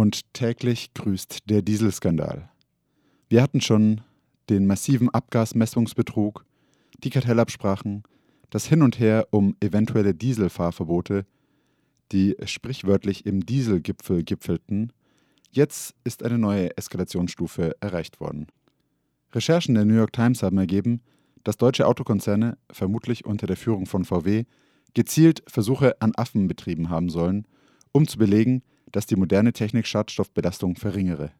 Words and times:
Und 0.00 0.32
täglich 0.32 0.94
grüßt 0.94 1.50
der 1.50 1.60
Dieselskandal. 1.60 2.48
Wir 3.28 3.42
hatten 3.42 3.60
schon 3.60 4.00
den 4.48 4.66
massiven 4.66 5.10
Abgasmessungsbetrug, 5.10 6.46
die 7.04 7.10
Kartellabsprachen, 7.10 8.04
das 8.48 8.64
Hin 8.64 8.80
und 8.80 8.98
Her 8.98 9.28
um 9.30 9.56
eventuelle 9.60 10.14
Dieselfahrverbote, 10.14 11.26
die 12.12 12.34
sprichwörtlich 12.46 13.26
im 13.26 13.44
Dieselgipfel 13.44 14.22
gipfelten. 14.22 14.90
Jetzt 15.50 15.94
ist 16.02 16.22
eine 16.22 16.38
neue 16.38 16.74
Eskalationsstufe 16.78 17.76
erreicht 17.82 18.20
worden. 18.20 18.46
Recherchen 19.34 19.74
der 19.74 19.84
New 19.84 19.96
York 19.96 20.14
Times 20.14 20.42
haben 20.42 20.56
ergeben, 20.56 21.02
dass 21.44 21.58
deutsche 21.58 21.86
Autokonzerne, 21.86 22.56
vermutlich 22.72 23.26
unter 23.26 23.46
der 23.46 23.58
Führung 23.58 23.84
von 23.84 24.06
VW, 24.06 24.44
gezielt 24.94 25.42
Versuche 25.46 26.00
an 26.00 26.14
Affen 26.16 26.48
betrieben 26.48 26.88
haben 26.88 27.10
sollen, 27.10 27.46
um 27.92 28.08
zu 28.08 28.16
belegen, 28.16 28.62
dass 28.92 29.06
die 29.06 29.16
moderne 29.16 29.52
Technik 29.52 29.86
Schadstoffbelastung 29.86 30.76
verringere. 30.76 31.32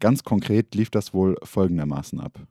Ganz 0.00 0.24
konkret 0.24 0.74
lief 0.74 0.90
das 0.90 1.14
wohl 1.14 1.36
folgendermaßen 1.42 2.20
ab. 2.20 2.46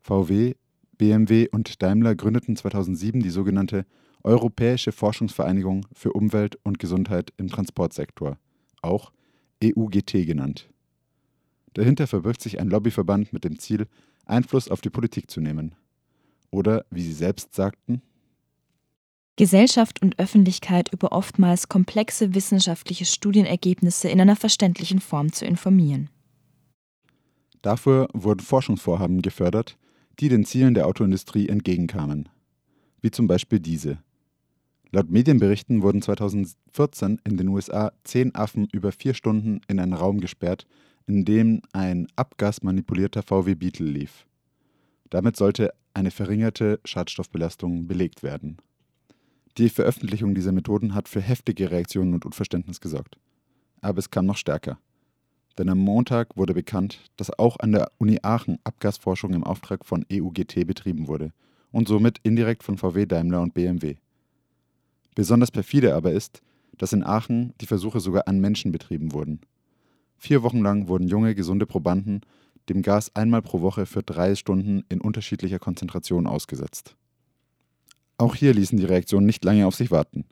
VW, 0.00 0.54
BMW 0.96 1.48
und 1.50 1.82
Daimler 1.82 2.14
gründeten 2.14 2.56
2007 2.56 3.22
die 3.22 3.30
sogenannte 3.30 3.86
Europäische 4.22 4.92
Forschungsvereinigung 4.92 5.86
für 5.92 6.12
Umwelt 6.12 6.58
und 6.62 6.78
Gesundheit 6.78 7.32
im 7.36 7.48
Transportsektor, 7.48 8.38
auch 8.80 9.12
EUGT 9.62 10.12
genannt. 10.12 10.70
Dahinter 11.74 12.06
verbirgt 12.06 12.40
sich 12.40 12.60
ein 12.60 12.70
Lobbyverband 12.70 13.32
mit 13.32 13.44
dem 13.44 13.58
Ziel, 13.58 13.86
Einfluss 14.24 14.68
auf 14.68 14.80
die 14.80 14.90
Politik 14.90 15.30
zu 15.30 15.40
nehmen. 15.40 15.74
Oder, 16.50 16.86
wie 16.90 17.02
Sie 17.02 17.12
selbst 17.12 17.54
sagten, 17.54 18.00
Gesellschaft 19.36 20.00
und 20.00 20.18
Öffentlichkeit 20.20 20.92
über 20.92 21.10
oftmals 21.10 21.68
komplexe 21.68 22.34
wissenschaftliche 22.34 23.04
Studienergebnisse 23.04 24.08
in 24.08 24.20
einer 24.20 24.36
verständlichen 24.36 25.00
Form 25.00 25.32
zu 25.32 25.44
informieren. 25.44 26.08
Dafür 27.62 28.08
wurden 28.12 28.40
Forschungsvorhaben 28.40 29.22
gefördert, 29.22 29.76
die 30.20 30.28
den 30.28 30.44
Zielen 30.44 30.74
der 30.74 30.86
Autoindustrie 30.86 31.48
entgegenkamen, 31.48 32.28
wie 33.00 33.10
zum 33.10 33.26
Beispiel 33.26 33.58
diese. 33.58 33.98
Laut 34.92 35.10
Medienberichten 35.10 35.82
wurden 35.82 36.00
2014 36.00 37.20
in 37.24 37.36
den 37.36 37.48
USA 37.48 37.92
zehn 38.04 38.32
Affen 38.36 38.68
über 38.70 38.92
vier 38.92 39.14
Stunden 39.14 39.60
in 39.66 39.80
einen 39.80 39.94
Raum 39.94 40.20
gesperrt, 40.20 40.66
in 41.08 41.24
dem 41.24 41.62
ein 41.72 42.06
abgasmanipulierter 42.14 43.24
VW 43.24 43.56
Beetle 43.56 43.90
lief. 43.90 44.26
Damit 45.10 45.36
sollte 45.36 45.74
eine 45.94 46.12
verringerte 46.12 46.78
Schadstoffbelastung 46.84 47.88
belegt 47.88 48.22
werden. 48.22 48.58
Die 49.56 49.68
Veröffentlichung 49.68 50.34
dieser 50.34 50.50
Methoden 50.50 50.94
hat 50.94 51.08
für 51.08 51.20
heftige 51.20 51.70
Reaktionen 51.70 52.14
und 52.14 52.24
Unverständnis 52.24 52.80
gesorgt. 52.80 53.18
Aber 53.80 53.98
es 53.98 54.10
kam 54.10 54.26
noch 54.26 54.36
stärker. 54.36 54.78
Denn 55.56 55.68
am 55.68 55.78
Montag 55.78 56.36
wurde 56.36 56.54
bekannt, 56.54 56.98
dass 57.16 57.38
auch 57.38 57.60
an 57.60 57.70
der 57.70 57.92
Uni 57.98 58.18
Aachen 58.22 58.58
Abgasforschung 58.64 59.32
im 59.32 59.44
Auftrag 59.44 59.84
von 59.84 60.04
EUGT 60.12 60.66
betrieben 60.66 61.06
wurde 61.06 61.32
und 61.70 61.86
somit 61.86 62.18
indirekt 62.24 62.64
von 62.64 62.78
VW, 62.78 63.06
Daimler 63.06 63.40
und 63.40 63.54
BMW. 63.54 63.94
Besonders 65.14 65.52
perfide 65.52 65.94
aber 65.94 66.10
ist, 66.10 66.42
dass 66.76 66.92
in 66.92 67.04
Aachen 67.04 67.54
die 67.60 67.66
Versuche 67.66 68.00
sogar 68.00 68.26
an 68.26 68.40
Menschen 68.40 68.72
betrieben 68.72 69.12
wurden. 69.12 69.40
Vier 70.16 70.42
Wochen 70.42 70.62
lang 70.62 70.88
wurden 70.88 71.06
junge, 71.06 71.36
gesunde 71.36 71.66
Probanden 71.66 72.22
dem 72.68 72.82
Gas 72.82 73.14
einmal 73.14 73.42
pro 73.42 73.60
Woche 73.60 73.86
für 73.86 74.02
drei 74.02 74.34
Stunden 74.34 74.84
in 74.88 75.00
unterschiedlicher 75.00 75.58
Konzentration 75.58 76.26
ausgesetzt. 76.26 76.96
Auch 78.18 78.34
hier 78.34 78.54
ließen 78.54 78.78
die 78.78 78.84
Reaktionen 78.84 79.26
nicht 79.26 79.44
lange 79.44 79.66
auf 79.66 79.74
sich 79.74 79.90
warten. 79.90 80.24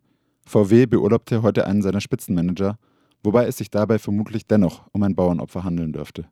VW 0.47 0.87
beurlaubte 0.87 1.43
heute 1.43 1.67
einen 1.67 1.83
seiner 1.83 2.01
Spitzenmanager, 2.01 2.79
wobei 3.23 3.47
es 3.47 3.57
sich 3.57 3.71
dabei 3.71 3.99
vermutlich 3.99 4.47
dennoch 4.47 4.83
um 4.93 5.03
ein 5.03 5.15
Bauernopfer 5.15 5.65
handeln 5.65 5.93
dürfte. 5.93 6.27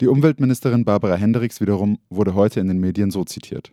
Die 0.00 0.06
Umweltministerin 0.06 0.84
Barbara 0.84 1.16
Hendricks 1.16 1.60
wiederum 1.60 1.98
wurde 2.08 2.34
heute 2.34 2.60
in 2.60 2.68
den 2.68 2.78
Medien 2.78 3.10
so 3.10 3.24
zitiert. 3.24 3.72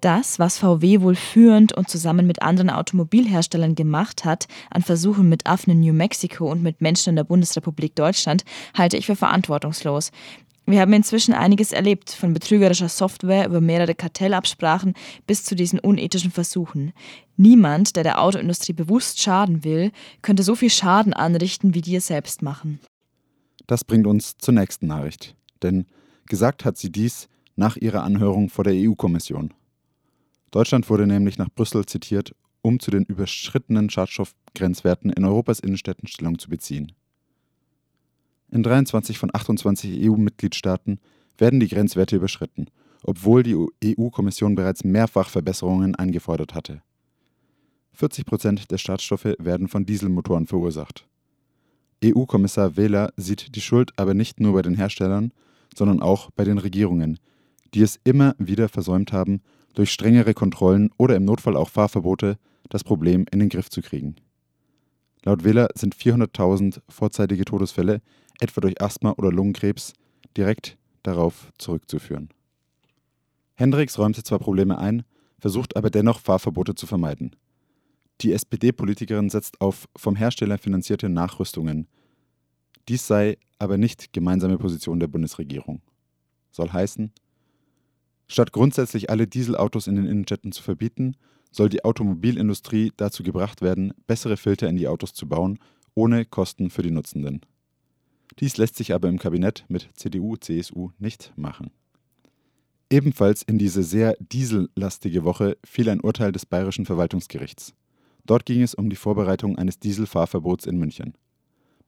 Das, 0.00 0.40
was 0.40 0.58
VW 0.58 1.00
wohl 1.00 1.14
führend 1.14 1.72
und 1.74 1.88
zusammen 1.88 2.26
mit 2.26 2.42
anderen 2.42 2.70
Automobilherstellern 2.70 3.76
gemacht 3.76 4.24
hat, 4.24 4.48
an 4.70 4.82
Versuchen 4.82 5.28
mit 5.28 5.46
Affen 5.46 5.70
in 5.70 5.80
New 5.80 5.92
Mexico 5.92 6.50
und 6.50 6.60
mit 6.60 6.80
Menschen 6.80 7.10
in 7.10 7.16
der 7.16 7.24
Bundesrepublik 7.24 7.94
Deutschland, 7.94 8.44
halte 8.76 8.96
ich 8.96 9.06
für 9.06 9.14
verantwortungslos. 9.14 10.10
Wir 10.64 10.80
haben 10.80 10.92
inzwischen 10.92 11.34
einiges 11.34 11.72
erlebt, 11.72 12.10
von 12.10 12.32
betrügerischer 12.32 12.88
Software 12.88 13.46
über 13.46 13.60
mehrere 13.60 13.94
Kartellabsprachen 13.94 14.94
bis 15.26 15.44
zu 15.44 15.56
diesen 15.56 15.80
unethischen 15.80 16.30
Versuchen. 16.30 16.92
Niemand, 17.36 17.96
der 17.96 18.04
der 18.04 18.22
Autoindustrie 18.22 18.72
bewusst 18.72 19.20
schaden 19.20 19.64
will, 19.64 19.90
könnte 20.22 20.44
so 20.44 20.54
viel 20.54 20.70
Schaden 20.70 21.12
anrichten, 21.12 21.74
wie 21.74 21.80
die 21.80 21.96
es 21.96 22.06
selbst 22.06 22.42
machen. 22.42 22.78
Das 23.66 23.84
bringt 23.84 24.06
uns 24.06 24.36
zur 24.38 24.54
nächsten 24.54 24.86
Nachricht. 24.86 25.34
Denn 25.62 25.86
gesagt 26.26 26.64
hat 26.64 26.78
sie 26.78 26.90
dies 26.90 27.28
nach 27.56 27.76
ihrer 27.76 28.04
Anhörung 28.04 28.48
vor 28.48 28.64
der 28.64 28.74
EU-Kommission. 28.74 29.52
Deutschland 30.52 30.88
wurde 30.88 31.06
nämlich 31.06 31.38
nach 31.38 31.48
Brüssel 31.48 31.86
zitiert, 31.86 32.34
um 32.60 32.78
zu 32.78 32.90
den 32.90 33.04
überschrittenen 33.04 33.90
Schadstoffgrenzwerten 33.90 35.10
in 35.10 35.24
Europas 35.24 35.58
Innenstädten 35.60 36.06
Stellung 36.06 36.38
zu 36.38 36.48
beziehen. 36.48 36.92
In 38.52 38.62
23 38.62 39.18
von 39.18 39.30
28 39.32 40.08
EU-Mitgliedstaaten 40.08 41.00
werden 41.38 41.58
die 41.58 41.68
Grenzwerte 41.68 42.16
überschritten, 42.16 42.66
obwohl 43.02 43.42
die 43.42 43.56
EU-Kommission 43.56 44.54
bereits 44.54 44.84
mehrfach 44.84 45.30
Verbesserungen 45.30 45.94
eingefordert 45.94 46.54
hatte. 46.54 46.82
40 47.94 48.26
Prozent 48.26 48.70
der 48.70 48.76
Schadstoffe 48.76 49.34
werden 49.38 49.68
von 49.68 49.86
Dieselmotoren 49.86 50.46
verursacht. 50.46 51.08
EU-Kommissar 52.04 52.76
Wähler 52.76 53.14
sieht 53.16 53.56
die 53.56 53.62
Schuld 53.62 53.92
aber 53.96 54.12
nicht 54.12 54.38
nur 54.38 54.52
bei 54.52 54.62
den 54.62 54.74
Herstellern, 54.74 55.32
sondern 55.74 56.02
auch 56.02 56.30
bei 56.32 56.44
den 56.44 56.58
Regierungen, 56.58 57.18
die 57.72 57.80
es 57.80 57.98
immer 58.04 58.34
wieder 58.38 58.68
versäumt 58.68 59.12
haben, 59.12 59.40
durch 59.72 59.90
strengere 59.90 60.34
Kontrollen 60.34 60.90
oder 60.98 61.16
im 61.16 61.24
Notfall 61.24 61.56
auch 61.56 61.70
Fahrverbote 61.70 62.36
das 62.68 62.84
Problem 62.84 63.24
in 63.30 63.38
den 63.38 63.48
Griff 63.48 63.70
zu 63.70 63.80
kriegen. 63.80 64.16
Laut 65.24 65.44
Wähler 65.44 65.68
sind 65.74 65.94
400.000 65.94 66.80
vorzeitige 66.88 67.44
Todesfälle 67.44 68.02
etwa 68.40 68.60
durch 68.60 68.82
Asthma 68.82 69.12
oder 69.12 69.30
Lungenkrebs, 69.30 69.92
direkt 70.36 70.76
darauf 71.02 71.52
zurückzuführen. 71.58 72.30
Hendricks 73.54 73.98
räumte 73.98 74.22
zwar 74.22 74.38
Probleme 74.38 74.78
ein, 74.78 75.04
versucht 75.38 75.76
aber 75.76 75.90
dennoch 75.90 76.20
Fahrverbote 76.20 76.74
zu 76.74 76.86
vermeiden. 76.86 77.36
Die 78.20 78.32
SPD-Politikerin 78.32 79.30
setzt 79.30 79.60
auf 79.60 79.88
vom 79.96 80.16
Hersteller 80.16 80.58
finanzierte 80.58 81.08
Nachrüstungen. 81.08 81.88
Dies 82.88 83.06
sei 83.06 83.38
aber 83.58 83.78
nicht 83.78 84.12
gemeinsame 84.12 84.58
Position 84.58 85.00
der 85.00 85.08
Bundesregierung. 85.08 85.82
Soll 86.50 86.70
heißen, 86.72 87.12
statt 88.28 88.52
grundsätzlich 88.52 89.10
alle 89.10 89.26
Dieselautos 89.26 89.86
in 89.86 89.96
den 89.96 90.06
Innenstädten 90.06 90.52
zu 90.52 90.62
verbieten, 90.62 91.16
soll 91.52 91.68
die 91.68 91.84
Automobilindustrie 91.84 92.92
dazu 92.96 93.22
gebracht 93.22 93.62
werden, 93.62 93.94
bessere 94.06 94.36
Filter 94.36 94.68
in 94.68 94.76
die 94.76 94.88
Autos 94.88 95.14
zu 95.14 95.28
bauen, 95.28 95.58
ohne 95.94 96.24
Kosten 96.24 96.70
für 96.70 96.82
die 96.82 96.90
Nutzenden. 96.90 97.42
Dies 98.40 98.56
lässt 98.56 98.76
sich 98.76 98.94
aber 98.94 99.08
im 99.08 99.18
Kabinett 99.18 99.64
mit 99.68 99.90
CDU, 99.94 100.36
CSU 100.36 100.90
nicht 100.98 101.32
machen. 101.36 101.70
Ebenfalls 102.90 103.42
in 103.42 103.58
diese 103.58 103.82
sehr 103.82 104.16
diesellastige 104.18 105.24
Woche 105.24 105.56
fiel 105.64 105.88
ein 105.88 106.00
Urteil 106.00 106.32
des 106.32 106.46
Bayerischen 106.46 106.86
Verwaltungsgerichts. 106.86 107.74
Dort 108.24 108.46
ging 108.46 108.62
es 108.62 108.74
um 108.74 108.90
die 108.90 108.96
Vorbereitung 108.96 109.58
eines 109.58 109.78
Dieselfahrverbots 109.78 110.66
in 110.66 110.78
München. 110.78 111.14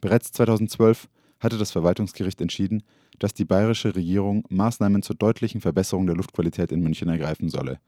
Bereits 0.00 0.32
2012 0.32 1.08
hatte 1.40 1.58
das 1.58 1.70
Verwaltungsgericht 1.70 2.40
entschieden, 2.40 2.82
dass 3.18 3.34
die 3.34 3.44
bayerische 3.44 3.94
Regierung 3.94 4.44
Maßnahmen 4.48 5.02
zur 5.02 5.16
deutlichen 5.16 5.60
Verbesserung 5.60 6.06
der 6.06 6.16
Luftqualität 6.16 6.72
in 6.72 6.80
München 6.80 7.08
ergreifen 7.08 7.48
solle. 7.48 7.78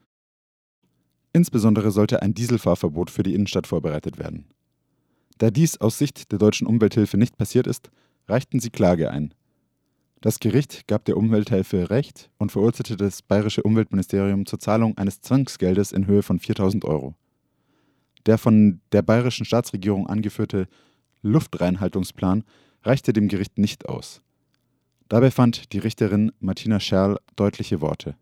Insbesondere 1.37 1.91
sollte 1.91 2.23
ein 2.23 2.33
Dieselfahrverbot 2.33 3.11
für 3.11 3.21
die 3.21 3.35
Innenstadt 3.35 3.67
vorbereitet 3.67 4.17
werden. 4.17 4.47
Da 5.37 5.51
dies 5.51 5.79
aus 5.79 5.99
Sicht 5.99 6.31
der 6.31 6.39
deutschen 6.39 6.65
Umwelthilfe 6.65 7.15
nicht 7.15 7.37
passiert 7.37 7.67
ist, 7.67 7.91
reichten 8.27 8.59
sie 8.59 8.71
Klage 8.71 9.11
ein. 9.11 9.35
Das 10.19 10.39
Gericht 10.39 10.87
gab 10.87 11.05
der 11.05 11.15
Umwelthilfe 11.15 11.91
Recht 11.91 12.31
und 12.39 12.51
verurteilte 12.51 12.97
das 12.97 13.21
bayerische 13.21 13.61
Umweltministerium 13.61 14.47
zur 14.47 14.59
Zahlung 14.59 14.97
eines 14.97 15.21
Zwangsgeldes 15.21 15.91
in 15.91 16.07
Höhe 16.07 16.23
von 16.23 16.39
4000 16.39 16.85
Euro. 16.85 17.13
Der 18.25 18.39
von 18.39 18.81
der 18.91 19.03
bayerischen 19.03 19.45
Staatsregierung 19.45 20.07
angeführte 20.07 20.67
Luftreinhaltungsplan 21.21 22.45
reichte 22.81 23.13
dem 23.13 23.27
Gericht 23.27 23.59
nicht 23.59 23.87
aus. 23.87 24.23
Dabei 25.07 25.29
fand 25.29 25.71
die 25.71 25.77
Richterin 25.77 26.31
Martina 26.39 26.79
Scherl 26.79 27.19
deutliche 27.35 27.79
Worte. 27.79 28.15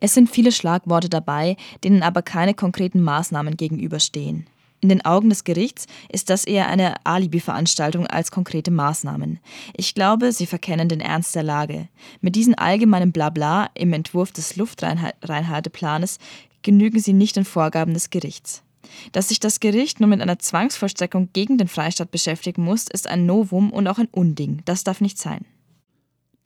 Es 0.00 0.14
sind 0.14 0.30
viele 0.30 0.52
Schlagworte 0.52 1.08
dabei, 1.08 1.56
denen 1.84 2.02
aber 2.02 2.22
keine 2.22 2.54
konkreten 2.54 3.02
Maßnahmen 3.02 3.56
gegenüberstehen. 3.56 4.46
In 4.80 4.88
den 4.88 5.04
Augen 5.04 5.28
des 5.28 5.42
Gerichts 5.42 5.86
ist 6.08 6.30
das 6.30 6.44
eher 6.44 6.68
eine 6.68 6.94
Alibi-Veranstaltung 7.04 8.06
als 8.06 8.30
konkrete 8.30 8.70
Maßnahmen. 8.70 9.40
Ich 9.76 9.94
glaube, 9.94 10.30
sie 10.30 10.46
verkennen 10.46 10.88
den 10.88 11.00
Ernst 11.00 11.34
der 11.34 11.42
Lage. 11.42 11.88
Mit 12.20 12.36
diesem 12.36 12.54
allgemeinen 12.56 13.10
Blabla 13.10 13.70
im 13.74 13.92
Entwurf 13.92 14.30
des 14.30 14.54
Luftreinhalteplanes 14.54 16.18
genügen 16.62 17.00
sie 17.00 17.12
nicht 17.12 17.34
den 17.34 17.44
Vorgaben 17.44 17.92
des 17.92 18.10
Gerichts. 18.10 18.62
Dass 19.10 19.28
sich 19.28 19.40
das 19.40 19.58
Gericht 19.58 19.98
nun 19.98 20.10
mit 20.10 20.20
einer 20.20 20.38
Zwangsvollstreckung 20.38 21.30
gegen 21.32 21.58
den 21.58 21.68
Freistaat 21.68 22.12
beschäftigen 22.12 22.62
muss, 22.62 22.86
ist 22.86 23.08
ein 23.08 23.26
Novum 23.26 23.72
und 23.72 23.88
auch 23.88 23.98
ein 23.98 24.08
Unding. 24.12 24.62
Das 24.64 24.84
darf 24.84 25.00
nicht 25.00 25.18
sein. 25.18 25.44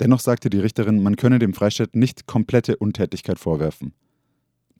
Dennoch 0.00 0.20
sagte 0.20 0.50
die 0.50 0.58
Richterin, 0.58 1.02
man 1.02 1.16
könne 1.16 1.38
dem 1.38 1.54
Freistaat 1.54 1.94
nicht 1.94 2.26
komplette 2.26 2.76
Untätigkeit 2.76 3.38
vorwerfen. 3.38 3.92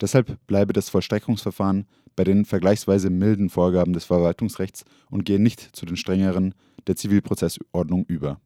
Deshalb 0.01 0.37
bleibe 0.47 0.73
das 0.73 0.89
Vollstreckungsverfahren 0.89 1.85
bei 2.15 2.23
den 2.23 2.45
vergleichsweise 2.45 3.09
milden 3.09 3.49
Vorgaben 3.49 3.93
des 3.93 4.05
Verwaltungsrechts 4.05 4.85
und 5.09 5.25
gehe 5.25 5.39
nicht 5.39 5.75
zu 5.75 5.85
den 5.85 5.97
strengeren 5.97 6.53
der 6.87 6.95
Zivilprozessordnung 6.95 8.05
über. 8.05 8.39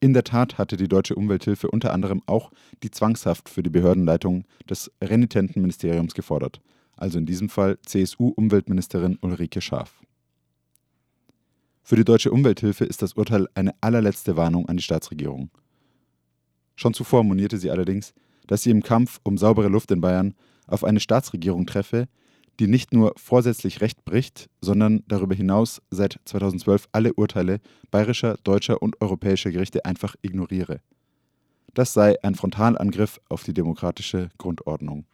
In 0.00 0.12
der 0.12 0.24
Tat 0.24 0.58
hatte 0.58 0.76
die 0.76 0.88
Deutsche 0.88 1.14
Umwelthilfe 1.14 1.70
unter 1.70 1.92
anderem 1.92 2.20
auch 2.26 2.50
die 2.82 2.90
Zwangshaft 2.90 3.48
für 3.48 3.62
die 3.62 3.70
Behördenleitung 3.70 4.44
des 4.68 4.90
renitenten 5.02 5.62
Ministeriums 5.62 6.14
gefordert, 6.14 6.60
also 6.96 7.18
in 7.18 7.26
diesem 7.26 7.48
Fall 7.48 7.78
CSU-Umweltministerin 7.86 9.18
Ulrike 9.22 9.62
Schaaf. 9.62 10.02
Für 11.86 11.96
die 11.96 12.04
deutsche 12.04 12.32
Umwelthilfe 12.32 12.86
ist 12.86 13.02
das 13.02 13.12
Urteil 13.12 13.46
eine 13.52 13.74
allerletzte 13.82 14.38
Warnung 14.38 14.66
an 14.70 14.78
die 14.78 14.82
Staatsregierung. 14.82 15.50
Schon 16.76 16.94
zuvor 16.94 17.24
monierte 17.24 17.58
sie 17.58 17.70
allerdings, 17.70 18.14
dass 18.46 18.62
sie 18.62 18.70
im 18.70 18.82
Kampf 18.82 19.20
um 19.22 19.36
saubere 19.36 19.68
Luft 19.68 19.90
in 19.90 20.00
Bayern 20.00 20.34
auf 20.66 20.82
eine 20.82 20.98
Staatsregierung 20.98 21.66
treffe, 21.66 22.08
die 22.58 22.68
nicht 22.68 22.94
nur 22.94 23.12
vorsätzlich 23.16 23.82
Recht 23.82 24.02
bricht, 24.06 24.48
sondern 24.62 25.02
darüber 25.08 25.34
hinaus 25.34 25.82
seit 25.90 26.18
2012 26.24 26.88
alle 26.92 27.12
Urteile 27.12 27.60
bayerischer, 27.90 28.38
deutscher 28.44 28.80
und 28.80 29.02
europäischer 29.02 29.50
Gerichte 29.50 29.84
einfach 29.84 30.14
ignoriere. 30.22 30.80
Das 31.74 31.92
sei 31.92 32.16
ein 32.22 32.34
Frontalangriff 32.34 33.20
auf 33.28 33.42
die 33.42 33.52
demokratische 33.52 34.30
Grundordnung. 34.38 35.04